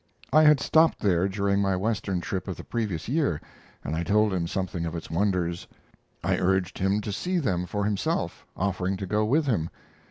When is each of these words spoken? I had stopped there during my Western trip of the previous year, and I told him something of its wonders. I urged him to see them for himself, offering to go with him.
I 0.33 0.41
had 0.41 0.59
stopped 0.59 0.97
there 1.01 1.27
during 1.29 1.61
my 1.61 1.75
Western 1.75 2.21
trip 2.21 2.47
of 2.47 2.57
the 2.57 2.63
previous 2.63 3.07
year, 3.07 3.39
and 3.83 3.95
I 3.95 4.01
told 4.03 4.33
him 4.33 4.47
something 4.47 4.83
of 4.87 4.95
its 4.95 5.11
wonders. 5.11 5.67
I 6.23 6.37
urged 6.39 6.79
him 6.79 7.01
to 7.01 7.11
see 7.11 7.37
them 7.37 7.67
for 7.67 7.85
himself, 7.85 8.47
offering 8.57 8.97
to 8.97 9.05
go 9.05 9.23
with 9.25 9.45
him. 9.45 9.69